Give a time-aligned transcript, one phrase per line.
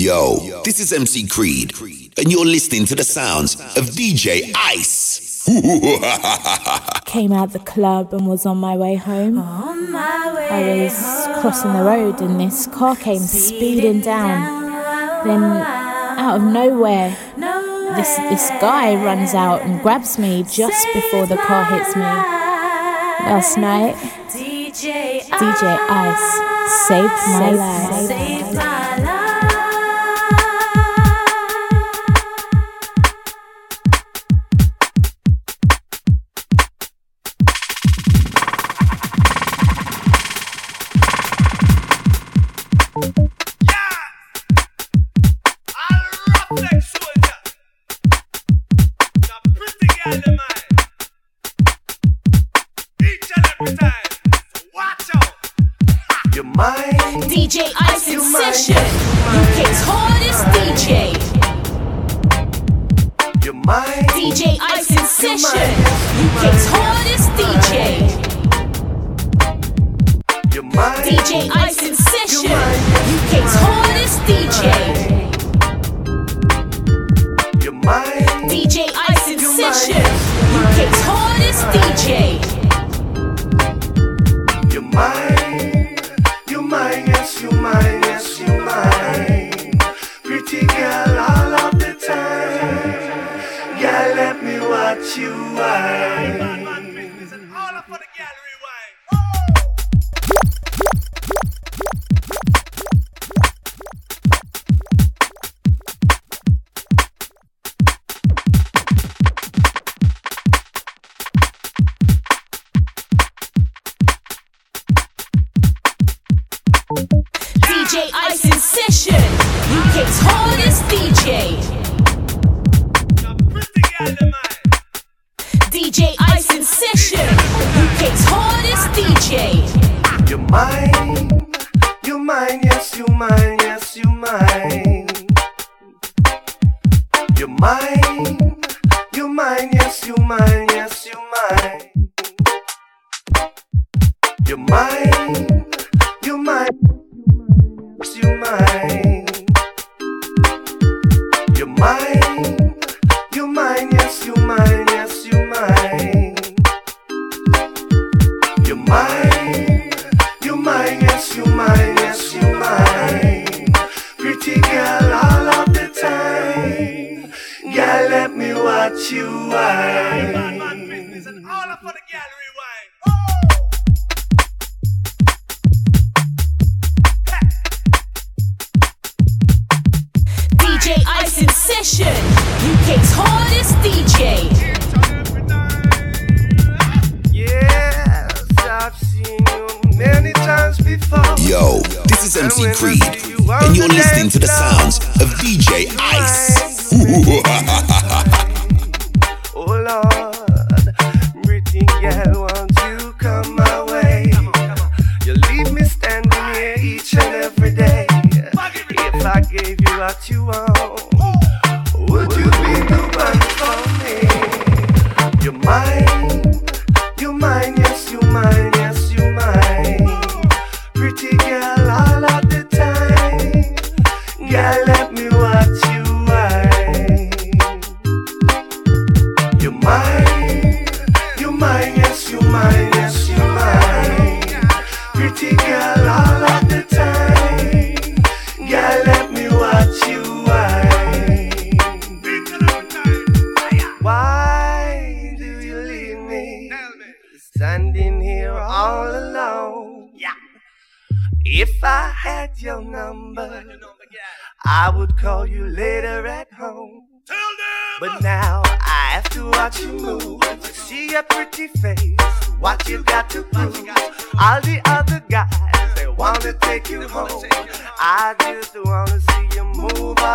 [0.00, 1.74] Yo, this is MC Creed,
[2.16, 5.44] and you're listening to the sounds of DJ Ice.
[7.04, 9.38] Came out the club and was on my way home.
[9.38, 14.70] I was crossing the road and this car came speeding down.
[15.26, 17.14] Then, out of nowhere,
[17.94, 22.00] this this guy runs out and grabs me just before the car hits me.
[22.00, 23.96] Last night,
[24.30, 25.26] DJ
[25.90, 29.09] Ice saved my life.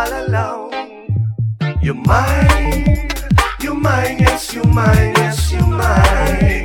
[0.06, 0.72] all alone.
[1.82, 3.08] You're mine,
[3.60, 6.64] you're mine, yes, you're mine, yes, you're mine.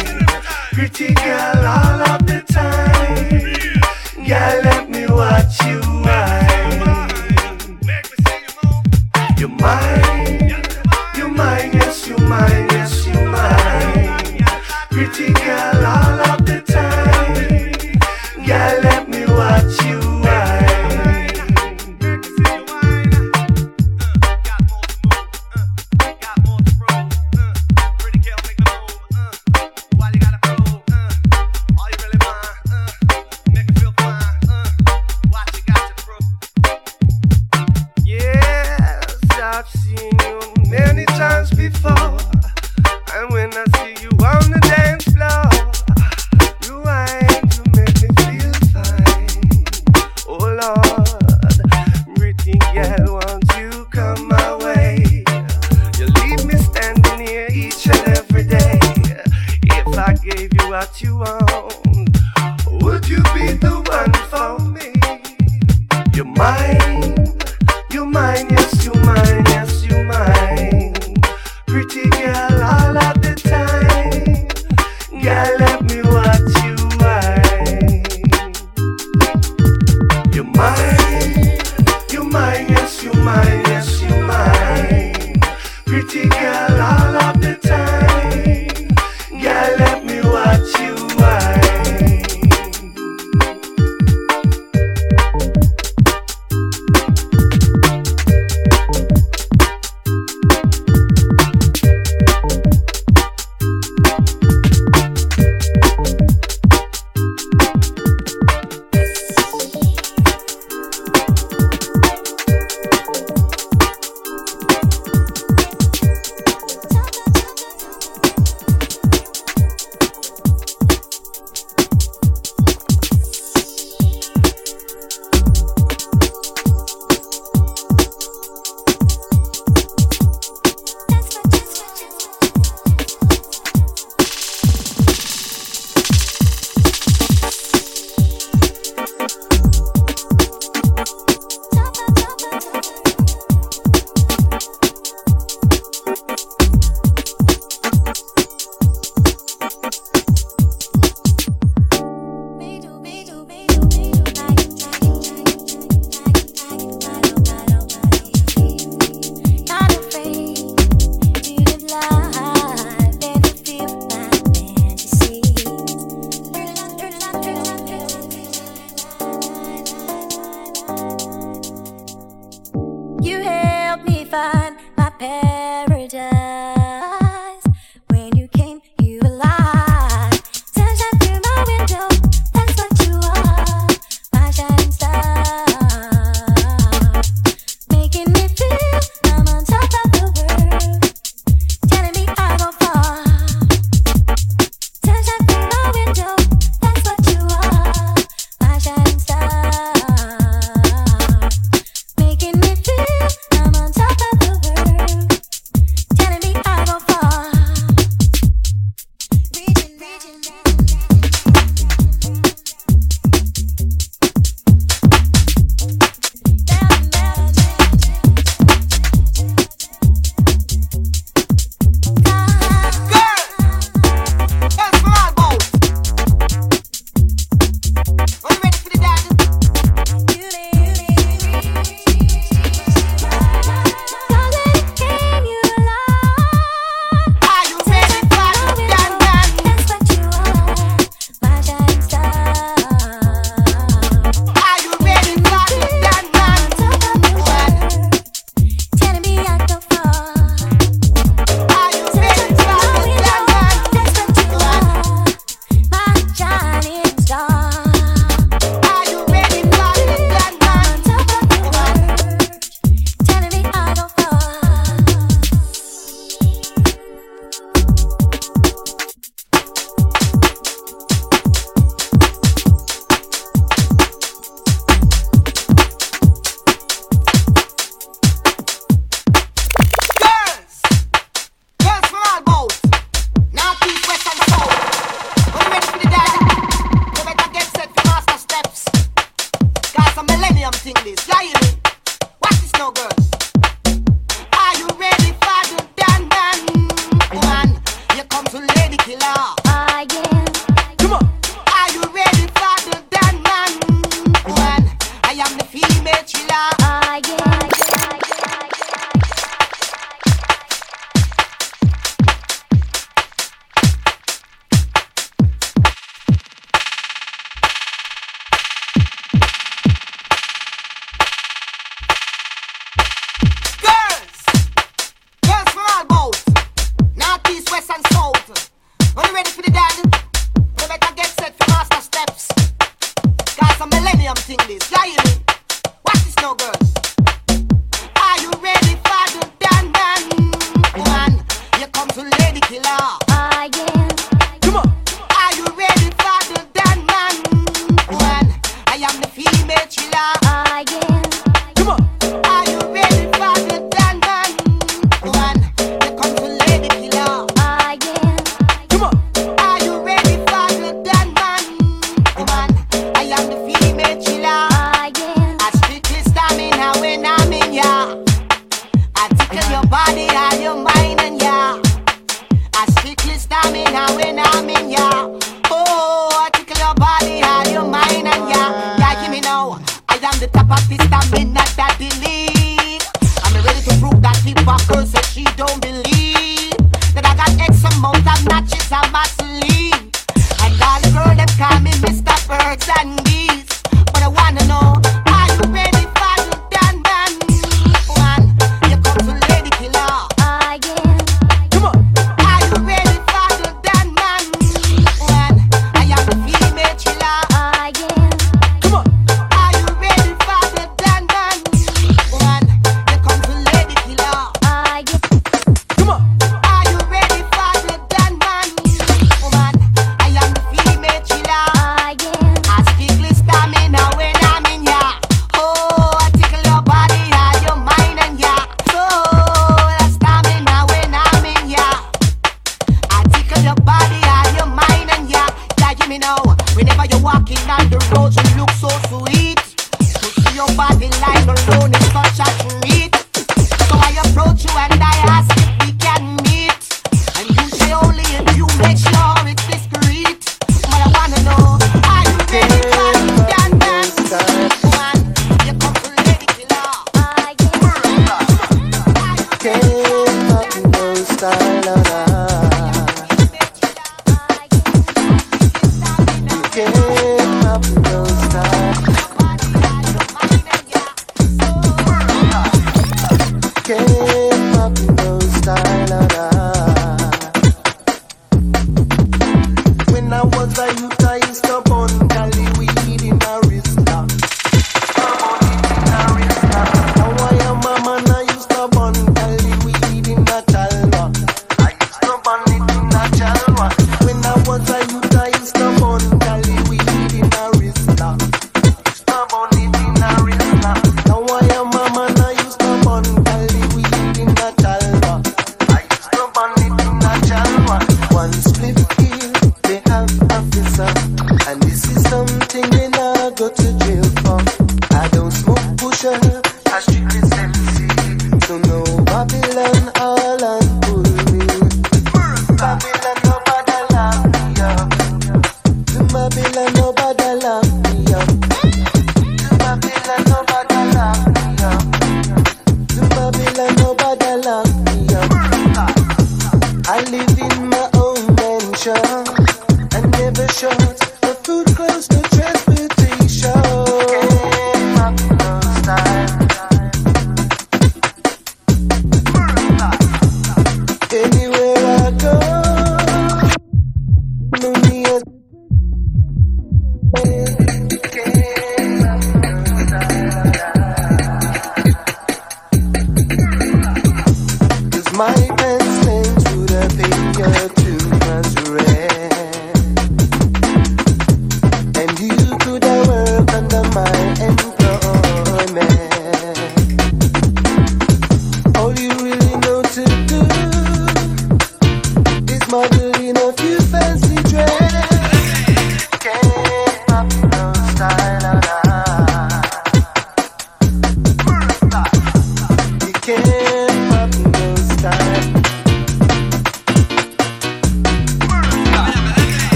[0.74, 4.26] Pretty girl all of the time.
[4.28, 4.81] Girl,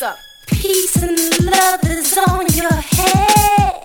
[0.00, 0.24] What's up?
[0.46, 3.79] Peace and love is on your head.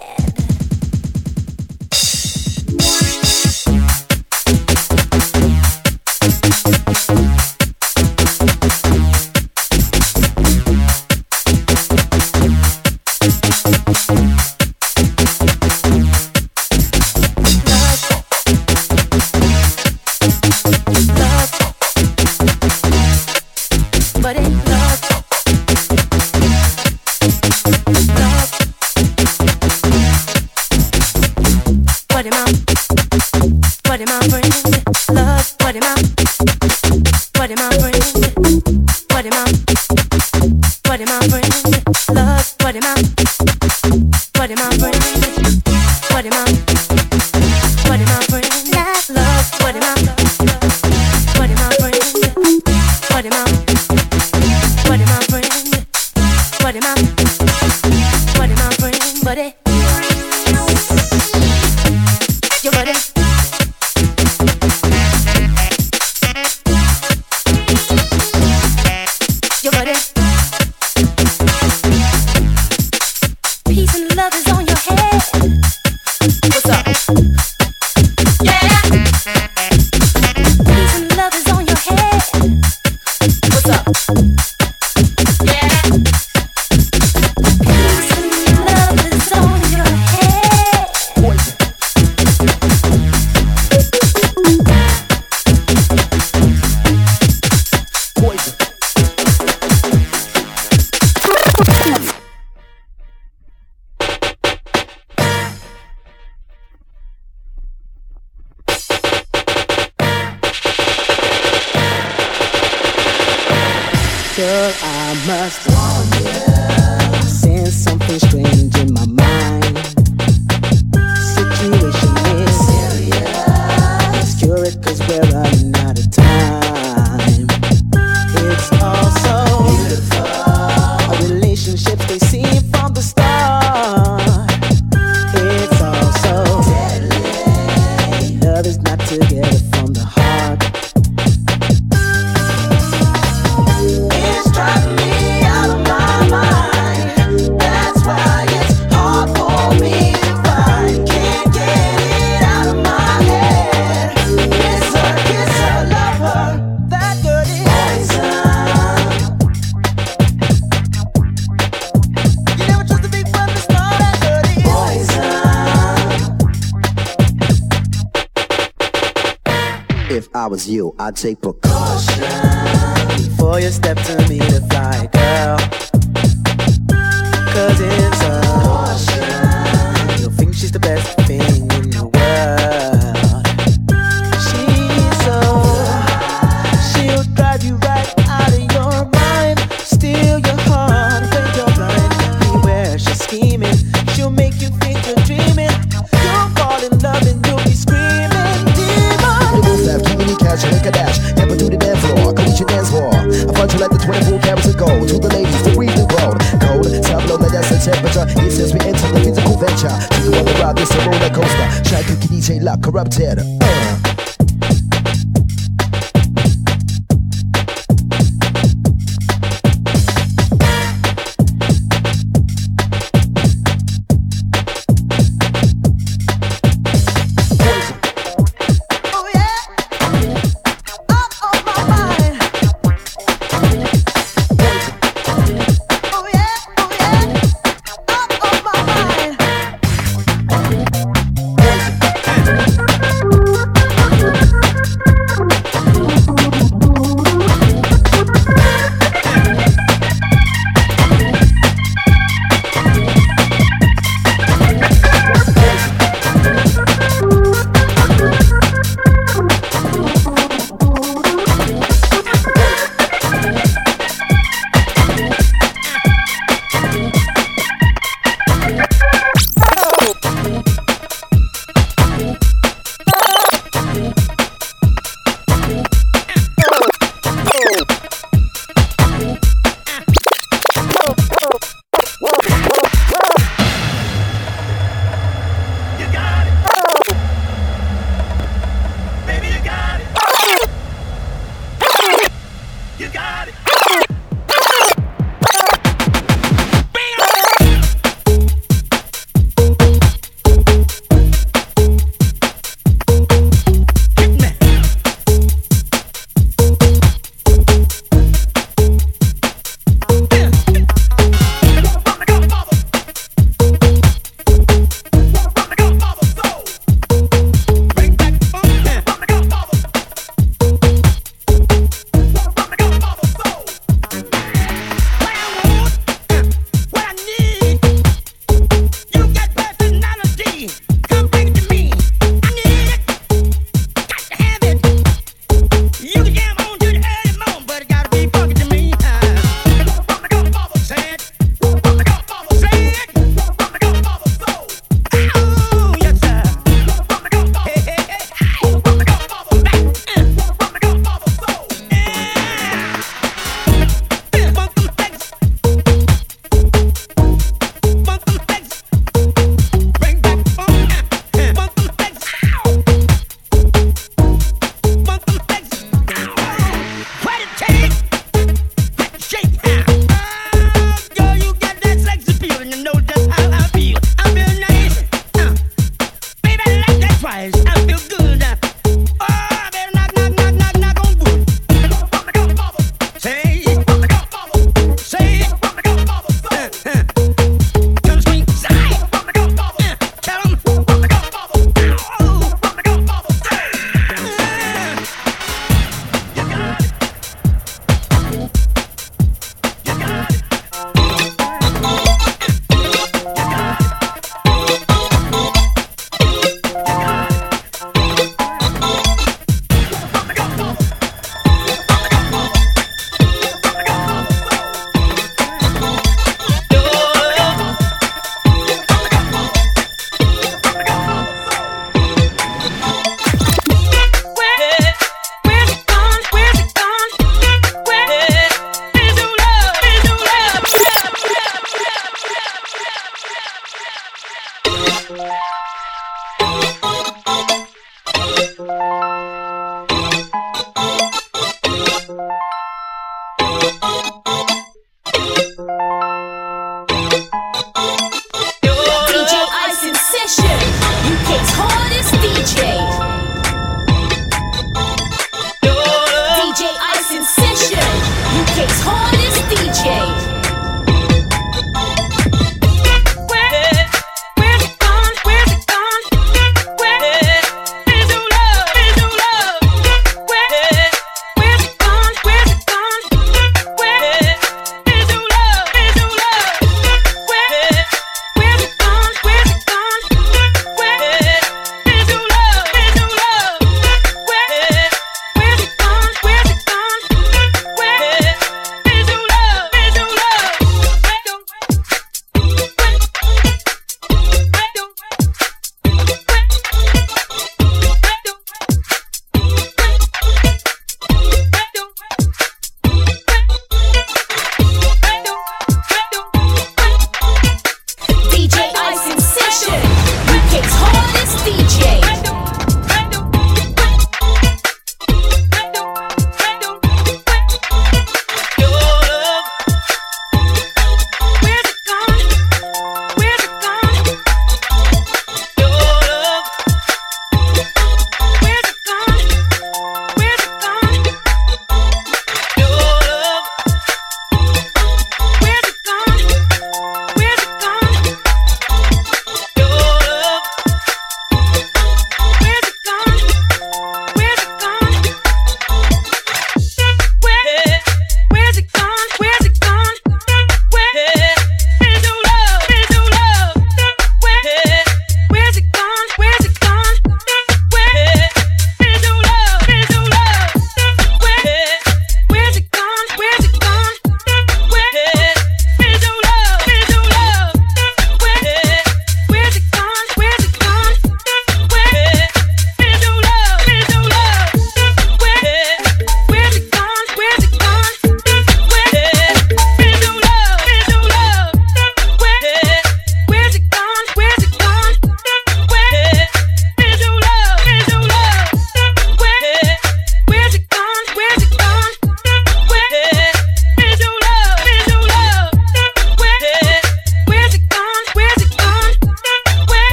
[171.05, 171.35] I'd say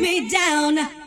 [0.00, 0.99] me down.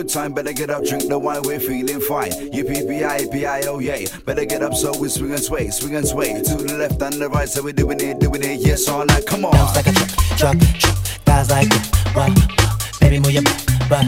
[0.00, 0.32] Good time.
[0.32, 2.32] Better get up, drink the wine, we're feeling fine.
[2.52, 4.06] U-P-P-I-P-I-O, yay.
[4.24, 6.40] Better get up so we swing and sway, swing and sway.
[6.40, 8.60] To the left and the right, so we're doing it, doing it.
[8.60, 9.52] Yes, all night, come on.
[9.52, 11.24] Bounce like a truck, truck, truck.
[11.26, 12.32] Guys like that, what?
[12.32, 14.06] Uh, baby, move your butt, butt.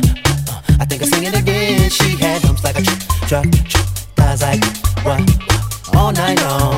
[0.48, 1.90] Uh, I think I'm singing again.
[1.90, 3.86] She had humps like a truck, truck, truck.
[4.16, 5.20] Guys like that, what?
[5.94, 6.71] Uh, all night long.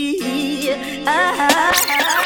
[0.00, 1.04] Me?
[1.06, 1.70] Ah.
[2.12, 2.19] Ooh,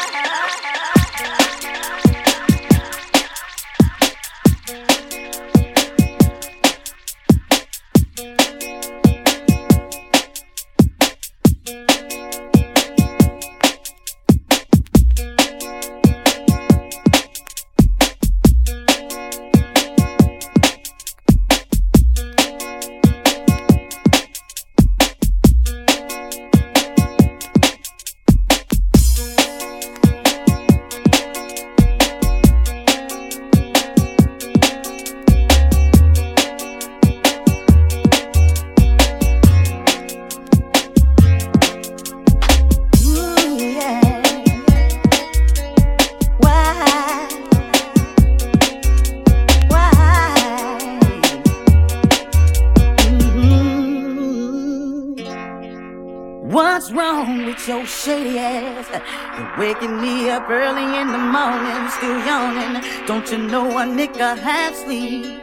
[59.57, 62.83] waking me up early in the morning, still yawning.
[63.07, 65.41] Don't you know a nigga half sleep?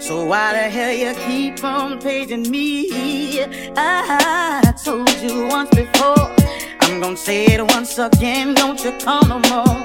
[0.00, 3.42] So why the hell you keep on paging me?
[3.76, 6.34] I told you once before.
[6.80, 8.54] I'm gonna say it once again.
[8.54, 9.84] Don't you call no more.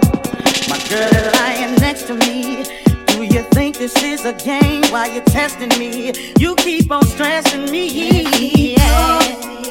[0.69, 2.63] My girl is lying next to me.
[3.07, 4.83] Do you think this is a game?
[4.91, 6.13] Why you testing me?
[6.39, 8.75] You keep on stressing me.
[8.75, 9.62] Yeah.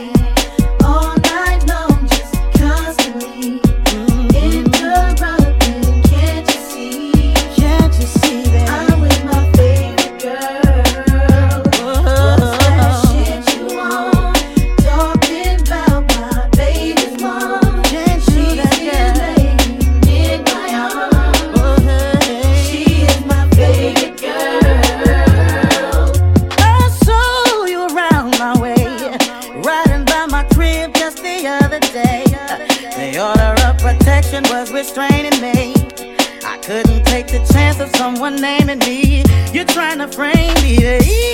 [38.42, 39.22] Of someone naming me.
[39.52, 41.31] You're trying to frame me to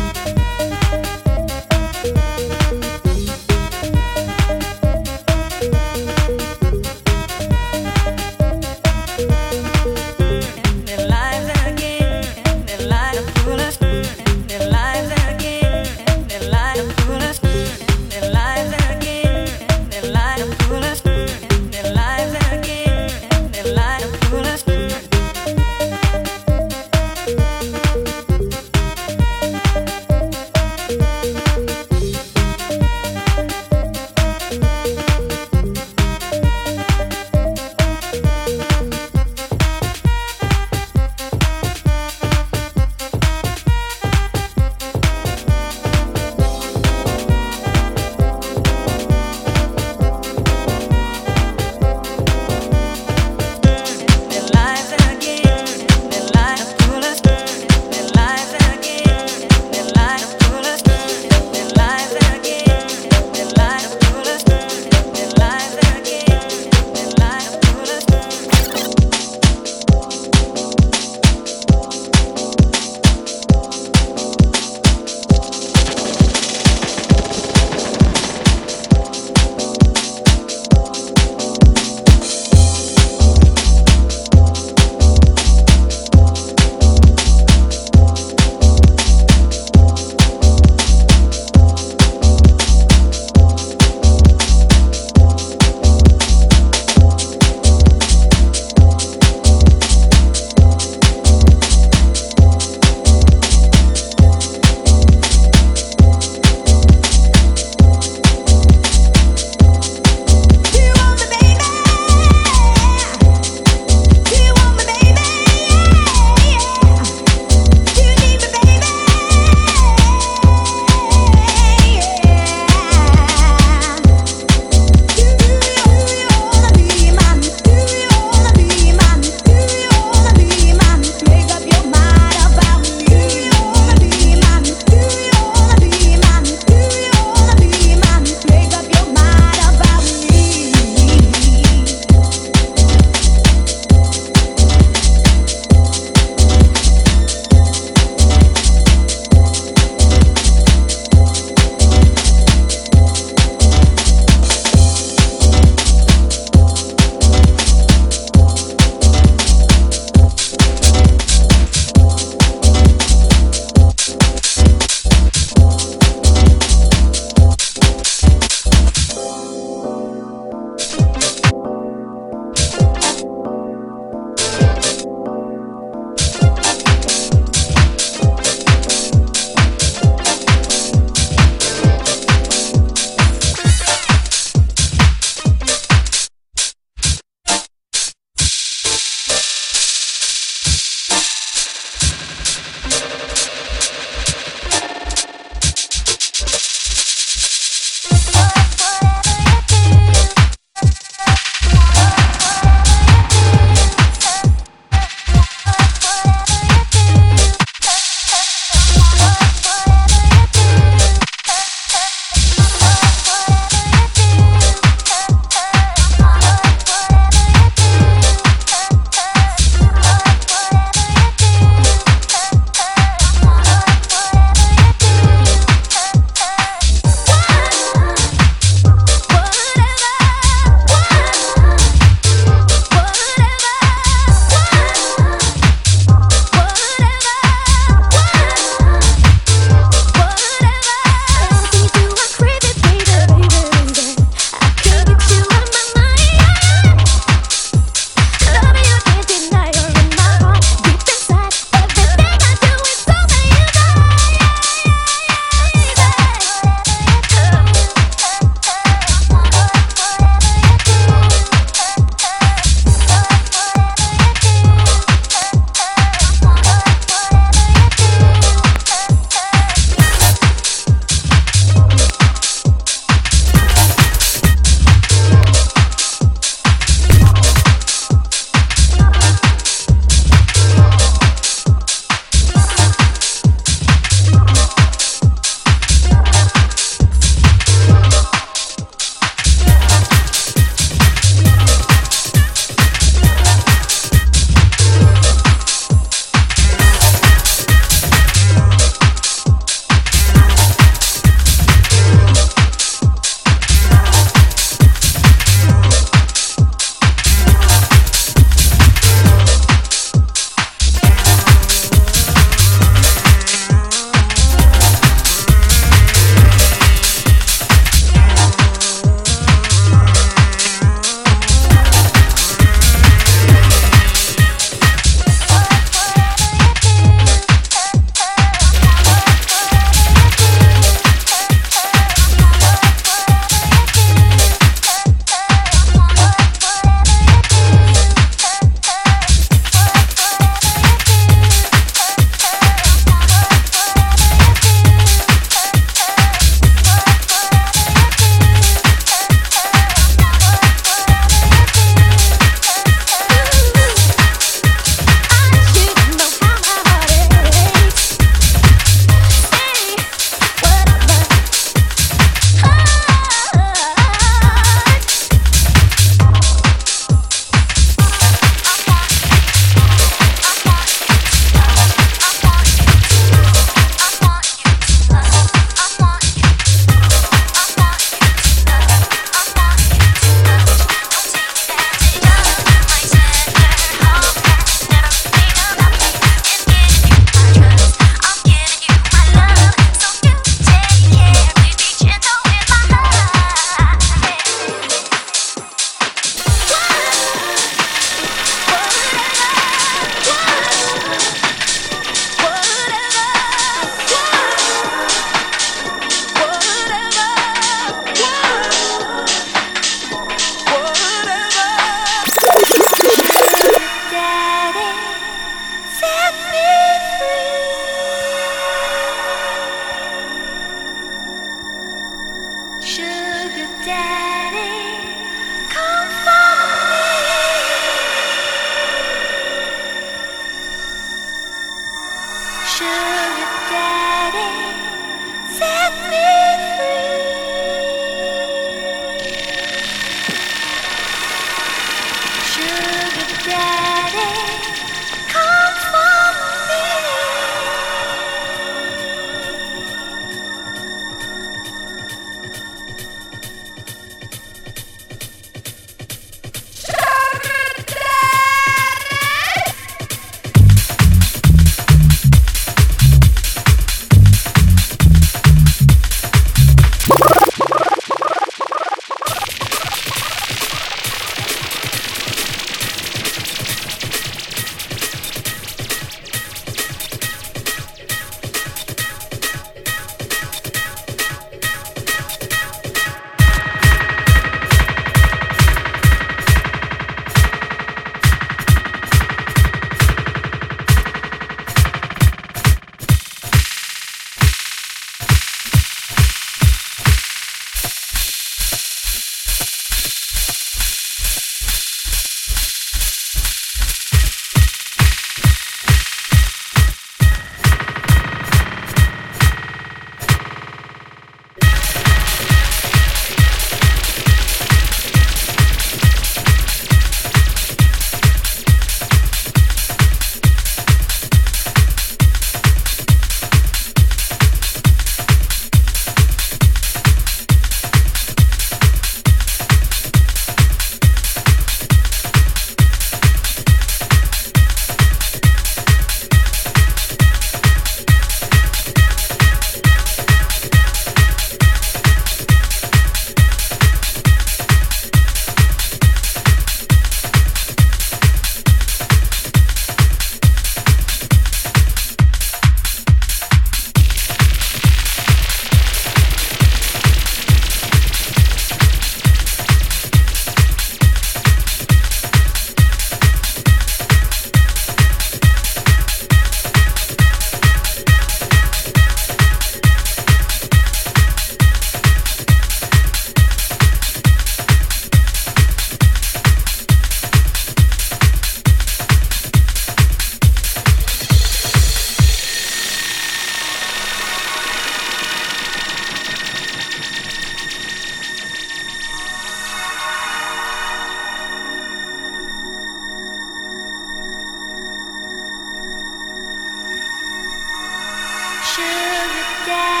[599.67, 600.00] Yeah.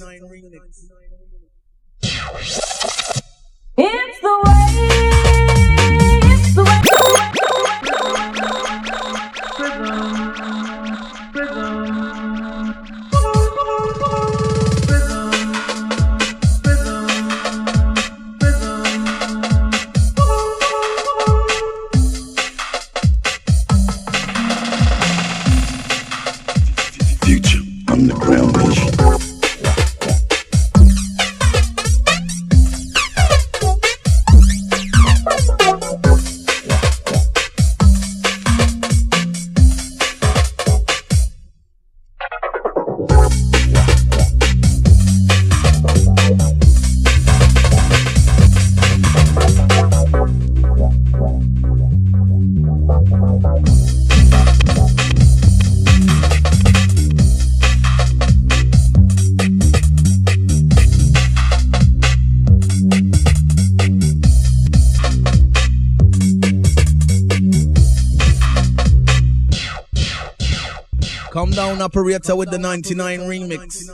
[71.81, 73.89] an operator with the 99 remix.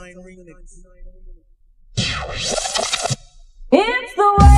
[3.70, 4.57] It's the way.